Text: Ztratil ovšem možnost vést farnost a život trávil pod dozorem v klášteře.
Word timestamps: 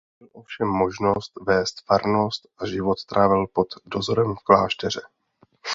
Ztratil 0.15 0.29
ovšem 0.39 0.67
možnost 0.67 1.31
vést 1.47 1.85
farnost 1.85 2.47
a 2.57 2.65
život 2.65 3.05
trávil 3.05 3.47
pod 3.47 3.67
dozorem 3.85 4.35
v 4.35 4.43
klášteře. 4.43 5.01